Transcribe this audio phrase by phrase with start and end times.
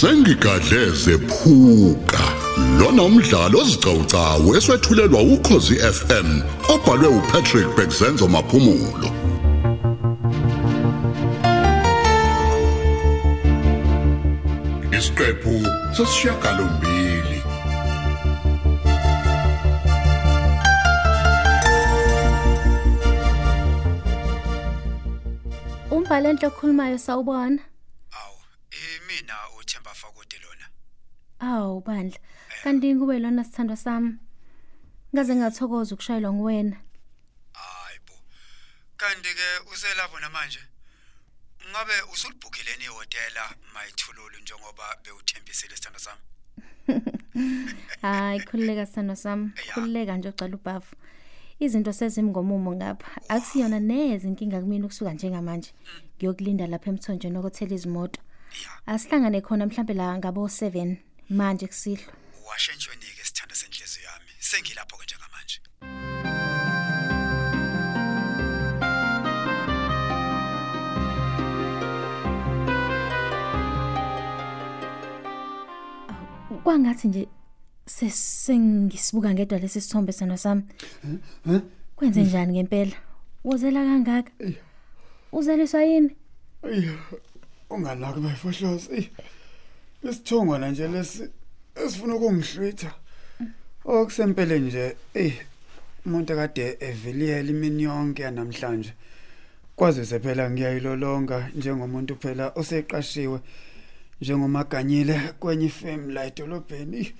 [0.00, 2.24] sengigadleze phuka
[2.78, 6.28] lona umdlalo ozicawucawu eswetshulelwa ukhozi FM
[6.74, 9.08] obhalwe uPatrick Bekzenzo maphumulo.
[14.96, 15.52] Isiqephu
[15.96, 17.38] sesishiyagalombili.
[25.90, 27.62] Umbhalo enhle okhulumayo sawubona
[28.20, 28.36] Awu,
[28.72, 30.66] eh mina uThemba Fakode lona.
[31.46, 32.18] Awu bandla.
[32.62, 34.16] Kanti kube lona sithandwa sami?
[35.14, 36.76] Ngaze ngathokoza ukushayelwa nguwena.
[37.52, 38.14] Hayibo.
[38.96, 40.60] Kanti ke uselapho namanje.
[41.70, 46.22] Ngabe usulibhukile nehotela mayithululu njengoba bewuthembisile sithanda sami.
[48.02, 49.50] hayi khululeka sithandwa sami.
[49.68, 49.74] Ya.
[49.74, 50.96] khululeka nje ucala ubhafu
[51.58, 53.20] izinto sezimngomumo ngapha.
[53.28, 55.70] Akusiyona neze inkinga kumina ukusuka njengamanje?
[56.16, 58.20] Ngiyokulinda lapha emthonjeni okothela izimoto.
[58.62, 58.94] Ya.
[58.94, 60.96] asihlangane khona mhlambe la ngabo 7
[61.28, 62.12] manje kusihlwa.
[62.48, 64.30] Washentshonike sithanda senhliziyo yami.
[64.40, 65.60] Sengilapho ke njengamanje.
[76.64, 77.28] kwangathi nje
[77.86, 80.62] sesengisibuka ngedwa lesi sithombe sano sami.
[81.96, 82.96] Kwenze njani ngempela?
[83.44, 84.32] Wozela kangaka?
[85.32, 86.16] Uzeliswa yini?
[87.70, 89.10] Unganaki bayifohloza eyi.
[90.02, 91.22] Isithongwana nje lesi
[91.84, 92.90] esifuna ukungihlwitha?
[93.84, 95.34] Okusempele nje eyi
[96.06, 98.92] umuntu kade eviliyela imini yonke yanamhlanje.
[99.76, 103.38] Kwazise phela ngiyayilolonga njengomuntu phela oseqashiwe
[104.20, 107.12] njengomaganyile kwenye ifem la edolobheni.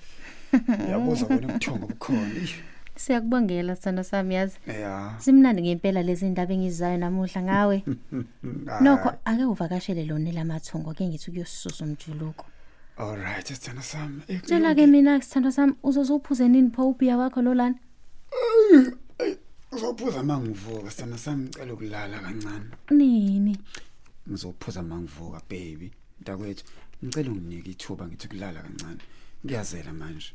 [0.91, 2.55] Yabuza bona ubuthongo bukhona eyi.
[2.95, 4.57] siyakubongela sithando sami yazi?
[4.67, 5.15] Ya.
[5.19, 7.83] Simnandi ngempela lezi ndaba engizayo namuhla ngawe.
[8.81, 12.45] Nokho ake uvakashele lona lamathongo ke ngithi kuyosisusa umjuluko.
[12.99, 17.75] Alright sithanda sami Eh, tshela ke mina sithando sami uzozuphuze nini pho ubhiya wakho lolana
[19.71, 22.69] uzophuza uma ngivuka sithanda sami ngicela ukulala kancane.
[22.91, 23.53] Nini?
[24.29, 25.91] Ngizophuza mangivuka baby.
[26.19, 26.63] Mntakwethu
[27.03, 29.01] ngicela unginike ithuba ngithi kulala kancane.
[29.45, 30.33] Ngiyazela manje.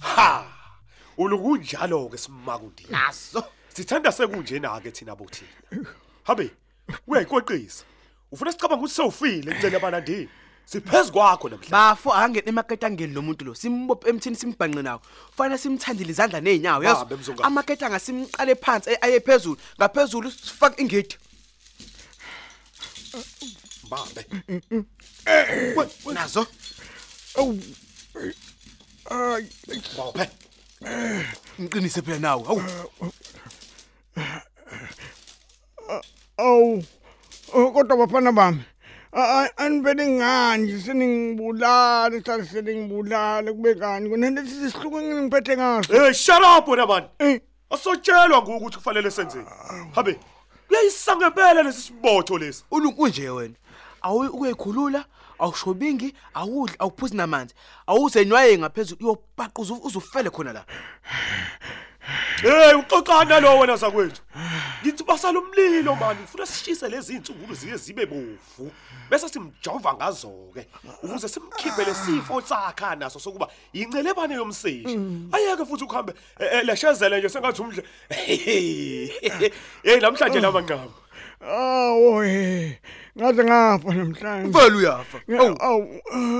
[0.00, 0.51] Ha!
[1.18, 3.44] Ulukunjalo ke simakundi naso.
[3.74, 5.48] Sithanda sekunjena ke thina bothina
[6.24, 6.50] habe
[7.08, 7.84] uyayiqoqisa
[8.32, 10.28] ufuna sicabanga ukuthi sewufile kucela abanandini
[10.64, 11.70] siphezulu kwakho namhlanje.
[11.70, 15.00] Bafo angene emaketangeni lo muntu lo simbophe emthini simbhanqe nawo.
[15.30, 17.46] Kufanele simthandile izandla nezinyawo Babe, yazi mzongalo.
[17.46, 19.56] amaketanga simqale phansi ay- aye phezulu.
[19.78, 21.16] Ngaphezulu sifake ingidi
[23.90, 24.24] babe
[26.14, 26.46] nazo.
[29.96, 30.30] Bawuphe
[31.60, 32.62] ngiqinise phela nawe awu
[36.38, 36.84] Awu.
[37.54, 38.64] Oh, Kodwa bafana bami.
[39.56, 45.92] Anibele ngani seningibulala sihlale seningibulala kube kani kunento sisihluku ngiphethe ngaso.
[45.92, 47.40] hey shut up wena man Eh.
[47.70, 49.44] asotshelwa ngukuthi ukuthi kufanele senzeni
[49.94, 50.18] habe
[50.68, 53.54] kuyayisangempela lesi sibotho lesi ulungu nje wena
[54.02, 55.04] awu ukuyikhulula
[55.38, 57.54] awushobingi awudli awuphuzi namanzi.
[57.86, 60.64] Awuzenywaye ngaphezulu uyopaquza uzufele khona la.
[62.42, 64.22] Hey uxoxana lo wena zakwethu
[64.82, 68.72] ngithi basala umlilo mani ufuna sishise lezi insungulu ziye zibe bovu.
[69.10, 70.66] Bese simjova ngazo ke
[71.02, 74.98] ukuze simkhiphe lesifo sakha naso sokuba incelebane yomseshi
[75.32, 77.84] ayeke futhi ukuhambe eh, eh, leshezele nje sengathi umdle.
[78.08, 79.10] Hey
[80.00, 81.01] namhlanje lama ngqamo
[81.42, 82.78] Awu he.
[83.18, 84.48] Ngaze ngafa namhlanje.
[84.48, 85.86] mfela uyafa Awu awu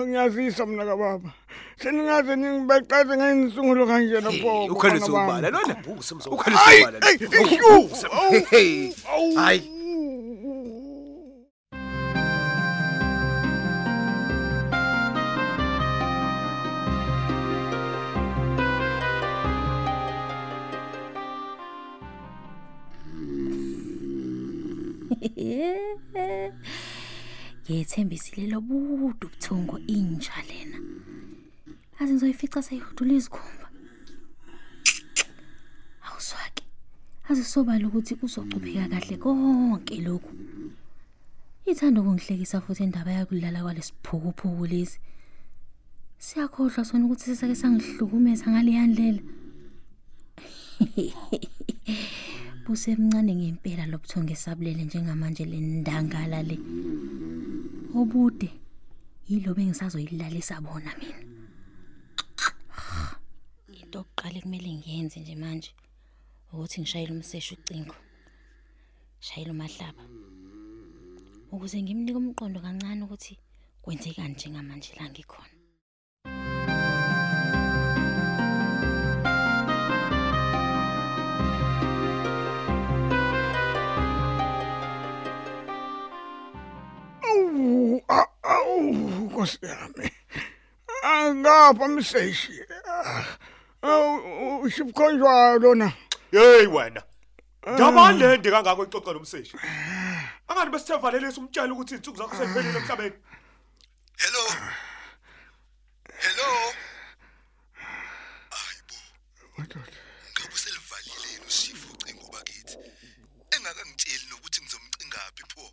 [0.07, 1.31] ngiyazisa mina kababa.
[1.77, 4.65] Seningaze ningibeqaze ngensungulo kanje lapho.
[4.65, 6.99] ukhalisa ubala lona buse mzo ukhalisa ubala
[9.37, 9.72] hayi
[27.69, 30.79] yethembisile lobudu buthongo inja lena.
[31.99, 33.67] Azi ngizoyifica seyihudula izikhumba.
[36.07, 36.65] Awuswake
[37.29, 40.33] azi sobala ukuthi kuzocupheka kahle konke lokhu.
[41.67, 44.99] Ithanda ukungihlekisa futhi indaba yakulala kwalesiphukuphuku lesi.
[46.19, 49.23] Siyakhohlwa sona ukuthi sisake sangihlukumeza ngaleya ndlela
[52.65, 56.57] busemncane ngempela lobuthongo esabulele njengamanje le ndangala le.
[57.99, 58.51] Obude
[59.29, 61.21] yilo bengisazoyilalisa bona mina.
[63.81, 65.71] Into yokuqala ekumele ngiyenze nje manje
[66.53, 67.97] ukuthi ngishayele umseshi ucingo
[69.27, 70.05] shayela umahlaba
[71.53, 73.35] ukuze ngimnike umqondo kancane ukuthi
[73.83, 75.52] kwenzekani njengamanje la ngikhona.
[89.43, 90.11] Nkosi yami.
[91.03, 92.65] Angapha mseshi.
[93.83, 95.93] Awu, ushipkhonjwa lona.
[96.31, 97.03] hey wena
[97.69, 99.57] Ngiyabani le ndi kangako ixoxa nomseshi
[100.49, 103.17] Angani besithe valelisa umtshela ukuthi insuku zakho sephelile emhlabeni
[104.23, 104.45] Hello.
[106.25, 106.73] Hello.
[108.51, 108.99] Hayibo.
[109.59, 112.77] Ngabe uselivalile yini usifo ucingo bakithi?
[113.51, 115.73] Engakangitsheli nokuthi ngizomcingaphi pho.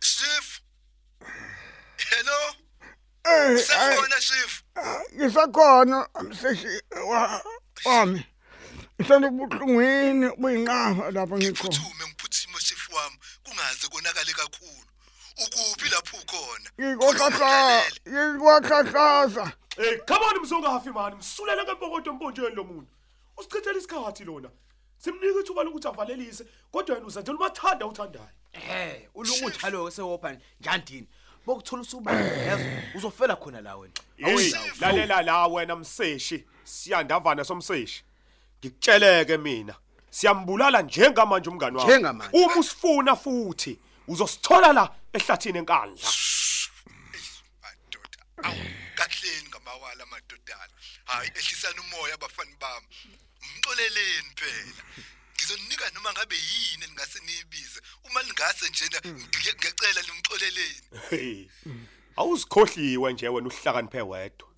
[0.00, 0.60] Chef.
[2.10, 2.40] Hello.
[3.50, 4.62] Eh, Sefona chef.
[5.14, 7.42] ngisakhona mseshi wa
[7.84, 8.26] wami.
[8.98, 11.54] Isanda ubuhlungwini buyinqaba lapha ngikhona.
[11.74, 14.86] Phuthume ngiphuthime chef wami kungaze konakale kakhulu.
[15.44, 16.70] Ukuphi lapho ukhona?
[16.80, 19.52] Ngikohlahla, ngikwahlahlaza.
[19.76, 22.88] Hey come on mzongafi man msulele ngempokoto emponjweni lo muntu
[23.38, 24.50] Usichithela isikhathi lona
[24.98, 31.08] Simnika ithuba lokuthi avalelise kodwa yena uzenzela umathanda uthandayo Eh, ulunguthalo ke sewopha njandini.
[31.50, 32.64] Bokuthola usuba lezo
[32.94, 33.94] uzofela khona la wena.
[34.16, 36.44] Hey lalela la wena mseshi.
[36.64, 38.04] Siyandavana somseshi.
[38.60, 39.74] Ngikutsheleke mina.
[40.10, 41.90] Siyambulala njengamanje umngani wakho.
[41.90, 42.44] Njengamanje.
[42.44, 46.08] Uma usifuna futhi uzosithola la ehlathini enkandla.
[47.62, 48.64] Madoda awu
[48.94, 50.74] kahleni ngamawala amadodana
[51.04, 52.86] hayi ehlisana umoya abafani bami.
[53.42, 54.82] Ngixoleleni phela.
[55.34, 57.80] Ngizoninika noma ngabe yini ningase niyibize.
[58.04, 61.48] Uma lingase njena ngiyacela nimxoleleni Hey
[62.16, 64.48] awuzikhohliwe nje wena uhlakaniphe wedwa.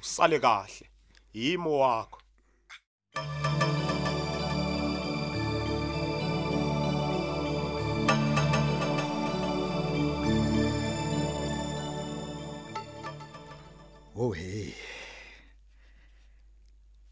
[0.00, 0.90] Usale kahle.
[1.32, 2.20] Yimo wakho
[14.16, 14.72] Oh hey.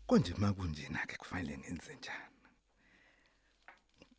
[0.07, 2.42] Konje makunjena ke kufanele ngenze njani?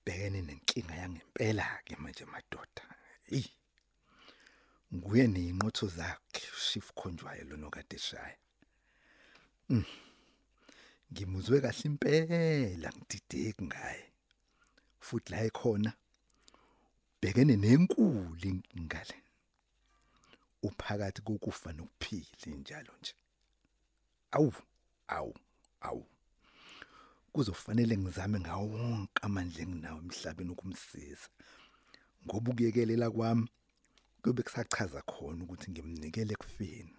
[0.05, 2.83] Bhekene nenkinga yangempela ke manje madoda.
[3.29, 3.45] Hey.
[4.93, 8.37] Nguye nezinqotho zakhe Chief Khonjwayo lo nokade shaya.
[9.69, 9.85] Mm.
[11.11, 14.05] Ngimuzwe kahle impela ngidideki ngaye.
[14.99, 15.91] Futhi la ekhona
[17.21, 19.23] bhekene nenkulu inkinga le.
[20.63, 23.13] uphakathi kokufa nokuphila njalo nje
[24.31, 24.53] awu
[25.07, 25.33] awu
[25.81, 26.05] awu
[27.33, 31.27] kuzofanele ngizame ngawo wonke amandla enginawo emhlabeni ukumsiza.
[32.25, 33.47] Ngoba ukuyekelela kwami
[34.21, 36.93] kube kusachaza khona ukuthi ngimnikele kufeni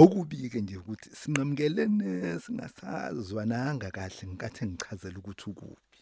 [0.00, 2.10] okubike nje ukuthi sinqamukelene
[2.42, 6.00] singasazwananga kahle ngikathi ngichazela ukuthi ukuphi.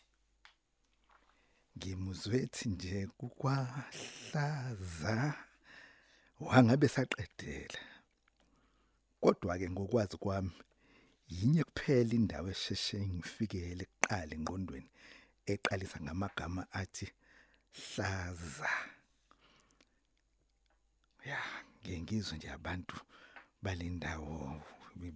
[1.76, 5.16] Ngimuzwethi nje kukwahlaza
[6.40, 7.80] wangabe saqedela
[9.22, 10.52] kodwa ke ngokwazi kwami
[11.36, 14.90] yinye kuphela indawo esheshe ngifikele kuqala engqondweni
[15.52, 17.06] eqalisa ngamagama athi
[17.80, 18.72] hlaza?
[21.28, 21.40] Ya
[21.82, 22.96] ngengizwe nje abantu
[23.62, 24.62] balendawo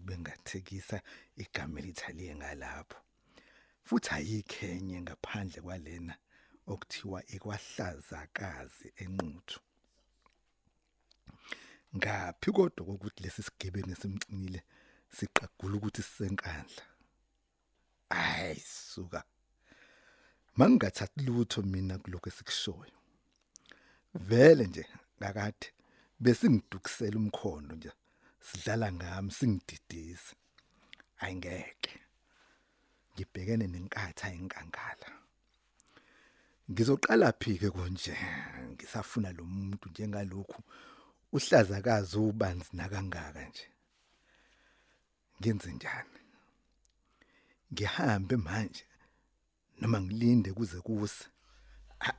[0.06, 0.96] bengathekisa
[1.42, 2.98] igama elithaliye ngalapho.
[3.86, 6.14] Futhi ayikhenye ngaphandle kwalena
[6.72, 9.58] okuthiwa ikwahlazakazi enquthu.
[11.96, 14.60] Ngaphi kodwa kokuthi lesi sigebengu simxinile
[15.16, 16.84] siqagula ukuthi sisenkandla.
[18.10, 19.20] Ayi suka.
[20.56, 22.96] Mangingathathi lutho mina kuloko esikushoyo.
[24.14, 24.84] Vele nje
[25.18, 25.66] ngakade
[26.20, 27.90] besingidukisela umkhondo nje
[28.46, 30.34] sidlala ngami singididisa
[31.22, 31.94] ayingeke
[33.12, 35.08] ngibhekene nenkatha enkangala.
[36.70, 38.14] Ngizoqala phi ke konje
[38.72, 40.60] ngisafuna lo muntu njengalokhu
[41.36, 43.66] uhlazakazi ubanzi nakangaka nje.
[45.42, 46.20] Ngenze njani?
[47.72, 48.84] Ngihambe manje
[49.80, 51.24] noma ngilinde kuze kuse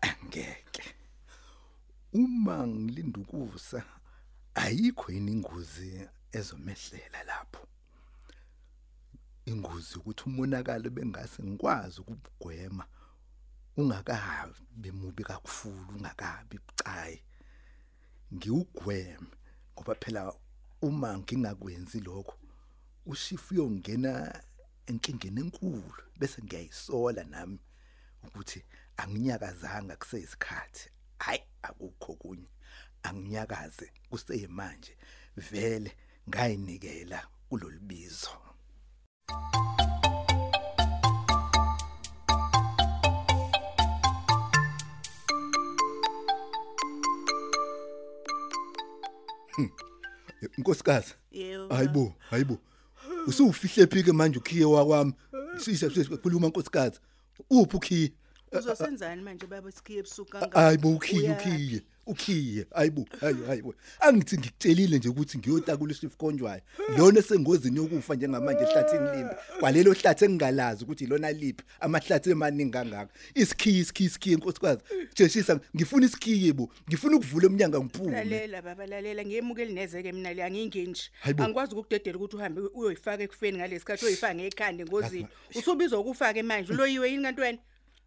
[0.02, 0.84] angeke
[2.14, 3.80] uma ngilinda ukusa
[4.56, 5.90] ayikho yini ingozi
[6.38, 7.64] ezomehlela lapho?
[9.46, 12.86] Ingozi ukuthi umonakalo bengase ngikwazi ukugwema
[13.78, 17.20] ungakabi mubi kakhulu ungakabi bucayi.
[18.34, 19.32] Ngiwugweme
[19.74, 20.34] ngoba phela
[20.82, 22.36] uma ngingakwenzi lokho
[23.06, 24.42] ushifu uyongena
[24.86, 27.60] enkingeni enkulu bese ngiyayisola nami
[28.24, 28.64] ukuthi
[28.98, 32.50] anginyakazanga kuseyisikhathi hayi akukho kunye
[33.04, 34.98] anginyakaze kuseyimanje
[35.38, 35.92] vele
[36.30, 38.38] ngayinikela kulolibizo
[50.58, 51.14] Nkosikazi.
[51.32, 51.74] Yebo.
[51.76, 52.58] Hayibo, hayibo.
[53.28, 55.14] Usufihle phike manje ukhiye wakwami.
[55.58, 57.00] Sise sikhuluma nkosikazi.
[57.50, 58.12] Uphi ukhiye?
[58.60, 60.60] Uzosenzani manje baba sikhiye ebusuku kangaka?
[60.62, 61.82] Hayibo ukhiye Uya- ukhiye.
[62.06, 62.66] Ukhiye.
[62.76, 63.76] Hayibo, hayi hayibo.
[64.00, 66.62] Angithi ngikutshelile nje ukuthi ngiyotakula isifonjwayo.
[66.98, 69.36] Lona sengozini yokufa njengamanje ehlathini limbi.
[69.60, 71.64] Kwalelo hlathi engingalazi ukuthi ilona liphi.
[71.80, 73.14] Amahlathi emaningi kangaka.
[73.36, 74.82] Isikhiye isikhiye isikhiye nkosikazi.
[75.16, 76.70] Jeshisa ngifuna isikhiye bo.
[76.90, 78.12] Ngifuna ukuvula umnyango ngiphume.
[78.12, 81.04] Lalela baba lalela ngiyemukeli nezeke mina le angingeni nje.
[81.22, 81.44] Hayibo.
[81.44, 85.28] Angikwazi ukudedela ukuthi uhambe uyoyifaka ekufeni ngalesi uyoyifaka ngekhanda engozini.
[85.56, 87.58] Usubizwa ukufaka manje uloyiwe yini kanti wena?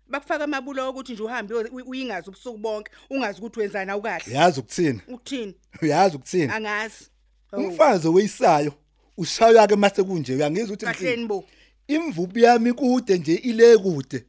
[0.08, 1.54] Bakufaka amabulo ukuthi nje uhambe
[1.86, 4.34] uyingazi ubusuku bonke ungazi ukuthi wenzani awukahle.
[4.34, 5.00] Yazi ukuthini?
[5.08, 5.54] Ukuthini?
[5.82, 6.52] Uyazi ukuthini?
[6.52, 7.04] Angazi.
[7.52, 8.72] Umfazi oweyisayo
[9.16, 11.44] ushaywa ke mase kunje uyangizwa ukuthi Kahleni bo.
[11.88, 14.24] Imvubu yami kude nje ile kude.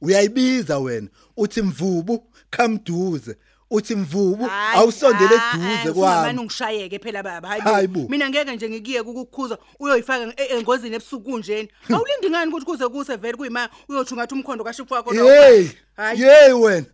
[0.00, 3.36] Uyayibiza wena uthi mvubu khamduze.
[3.74, 6.38] Uthi mvubu Hayi, awusondele ah, eduze ah, usungamane kwami.
[6.40, 7.70] ungishayeke phela baba Hayibo.
[7.70, 12.88] hayibo mina ngeke nje ngikiye ukukhuza uyoyifaka e- engozini ebusuku kunjeni awulindi ngani ukuthi kuze
[12.88, 15.26] kuse vele kuyima uyothi ngathi umkhondo kashifu wakho lo.
[15.26, 15.66] Hey,
[15.96, 16.18] Hayi.
[16.18, 16.86] hey wena.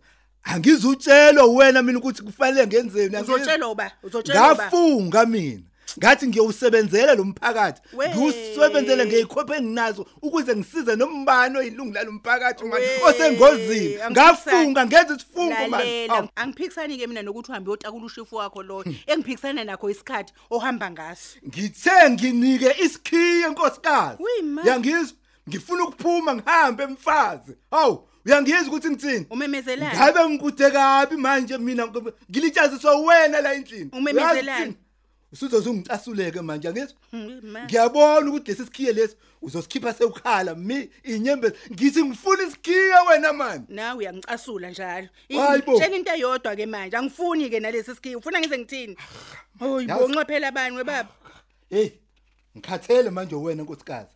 [0.43, 3.15] Angizutshelwa wena mina ukuthi kufanele ngenzeni.
[3.15, 5.61] angizi- uzotshelwa ba uzotshelwa ba Ngafunga mina.
[5.99, 7.81] Ngathi ngiyowusebenzela lo mphakathi.
[7.93, 8.09] We.
[8.09, 14.01] Ngiwusebenzele ngeyikhophe enginazo ukuze ngisize nombani oyilungu lalo mphakathi manje We, osengozini.
[14.01, 14.11] angiphikisani.
[14.11, 15.69] Ngafunga ngenza isifungo manje.
[15.77, 16.27] lalela Awu.
[16.35, 22.09] angiphikisani ke mina nokuthi uhambe uyotakula ushifu wakho lo engiphikisana nakho isikhathi ohamba ngaso Ngithe
[22.09, 24.23] nginike isikhiye nkosikazi.
[24.23, 24.61] Uyima.
[24.65, 25.17] Yangizwa?
[25.49, 27.51] Ngifuna ukuphuma ngihambe mfazi.
[27.71, 29.25] Hawu, uyangizwa ukuthi ngithini?
[29.29, 31.87] umemezelani Ngabe ngikude kabi manje mina
[32.31, 33.89] ngilitshaziswa wena la endlini.
[35.31, 35.85] Umemezelani?
[35.85, 36.97] Usuzozungicasuleke manje angizwa?
[37.11, 37.63] Hmm, ma.
[37.65, 43.63] Ngiyabona ukuthi lesi sikhiye lesi uzosikhipha sewukhala mi inyembezi ngithi ngifuna isikhiye wena mani.
[43.69, 45.07] nawe uyangicasula njalo
[45.37, 45.77] Hayibo.
[45.79, 48.97] tshela into eyodwa ke manje angifuni ke nalesi sikhiye ufuna ngize ngithini
[49.59, 51.09] hoyi Yazi- bonqa phela abani webaba
[51.69, 51.89] Hey,
[52.57, 54.09] ngikhathele manje wena nkosikazi.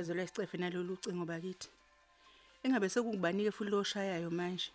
[0.00, 1.68] Lazo lesicefe nalolu cingo bakithi.
[2.64, 4.70] Engabe sekukubanike futhi loshayayo manje.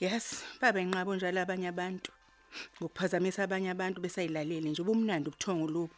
[0.00, 2.12] Yes, baba inqabo njalo abanye abantu.
[2.80, 5.94] Ngokuphazamisa abanye abantu besayilalele nje ubumnandi ubuthongo lobo.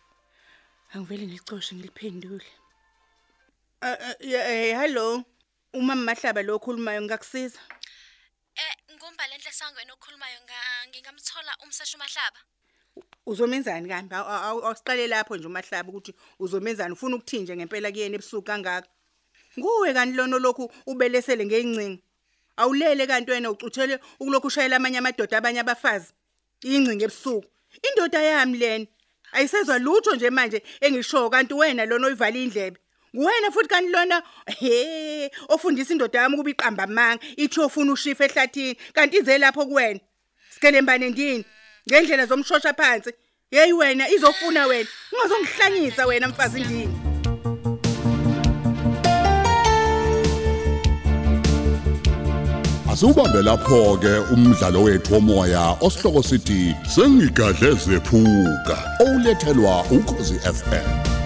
[0.94, 2.46] Angivele ngilicoshe ngiliphendule.
[3.82, 5.24] Eh eh hello.
[5.72, 7.60] Uma mahlaba lo okhulumayo ngikakusiza.
[8.56, 12.40] Eh ngumbalenhle sangweni okhulumayo nga- ngingamthola umseshi uMahlaba.
[13.30, 18.88] Uzomenzani awu- Awusiqale lapho nje umahlaba ukuthi uzomenzani ufuna ukuthinje ngempela kuyena ebusuku kangaka.
[19.58, 22.02] Nguwe kanti lona lokhu ubelesele ngeincingo.
[22.56, 26.10] Awulele kanti wena ucuthele ukulokhu ushayela amanye amadoda abanye abafazi.
[26.64, 27.46] Ingcingo ebusuku.
[27.86, 28.86] Indoda yami lena
[29.32, 32.78] ayisezwa lutho nje manje engisho kanti wena lona oyivala indlebe.
[33.14, 34.22] Nguwena futhi kanti lona
[34.58, 40.00] he ofundisa indoda yami ukuba iqamba amanga ithi ofuna ushifa ehlathini kanti ize lapho kuwena.
[40.50, 41.44] Sikelembane ndini
[41.90, 43.10] ngendlela zomshosha phansi.
[43.50, 44.88] Hey wena izofuna wena.
[45.12, 47.00] Ungazongihlanyisa wena mfazi ndini.
[52.92, 61.19] Asubambe lapho ke umdlalo wethu womoya osihloko sithi sengigadle zephuka olethelwa ukhozi FM